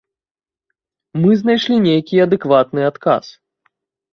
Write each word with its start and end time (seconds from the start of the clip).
Мы 1.21 1.31
знайшлі 1.41 1.75
нейкі 1.87 2.15
адэкватны 2.25 2.81
адказ. 2.91 3.25